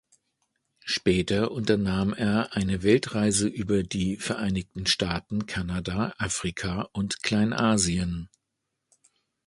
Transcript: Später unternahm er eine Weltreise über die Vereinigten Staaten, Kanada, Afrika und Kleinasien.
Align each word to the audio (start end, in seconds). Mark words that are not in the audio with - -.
Später 0.83 1.51
unternahm 1.51 2.11
er 2.15 2.53
eine 2.55 2.81
Weltreise 2.81 3.47
über 3.47 3.83
die 3.83 4.17
Vereinigten 4.17 4.87
Staaten, 4.87 5.45
Kanada, 5.45 6.15
Afrika 6.17 6.89
und 6.91 7.21
Kleinasien. 7.21 8.27